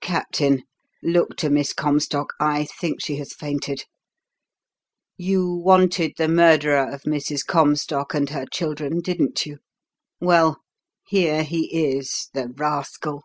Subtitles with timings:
[0.00, 0.62] Captain,
[1.02, 3.84] look to Miss Comstock I think she has fainted.
[5.18, 7.44] You wanted the murderer of Mrs.
[7.44, 9.58] Comstock and her children, didn't you?
[10.18, 10.62] Well,
[11.06, 13.24] here he is, the rascal!"